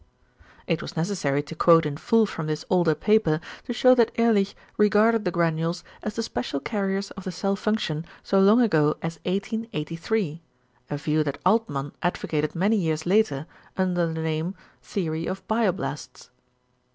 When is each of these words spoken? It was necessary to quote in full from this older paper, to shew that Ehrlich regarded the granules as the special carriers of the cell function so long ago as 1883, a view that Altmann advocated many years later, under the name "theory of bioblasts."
It 0.65 0.81
was 0.81 0.97
necessary 0.97 1.43
to 1.43 1.53
quote 1.53 1.85
in 1.85 1.95
full 1.95 2.25
from 2.25 2.47
this 2.47 2.65
older 2.71 2.95
paper, 2.95 3.39
to 3.65 3.71
shew 3.71 3.93
that 3.93 4.09
Ehrlich 4.17 4.55
regarded 4.75 5.25
the 5.25 5.29
granules 5.29 5.83
as 6.01 6.15
the 6.15 6.23
special 6.23 6.59
carriers 6.59 7.11
of 7.11 7.23
the 7.23 7.31
cell 7.31 7.55
function 7.55 8.05
so 8.23 8.39
long 8.39 8.61
ago 8.61 8.97
as 9.03 9.17
1883, 9.25 10.41
a 10.89 10.97
view 10.97 11.23
that 11.23 11.37
Altmann 11.45 11.91
advocated 12.01 12.55
many 12.55 12.77
years 12.77 13.05
later, 13.05 13.45
under 13.77 14.07
the 14.11 14.19
name 14.19 14.55
"theory 14.81 15.27
of 15.27 15.47
bioblasts." 15.47 16.29